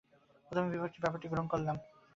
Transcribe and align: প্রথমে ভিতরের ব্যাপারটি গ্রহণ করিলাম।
প্রথমে 0.47 0.69
ভিতরের 0.73 1.01
ব্যাপারটি 1.03 1.27
গ্রহণ 1.31 1.47
করিলাম। 1.47 1.77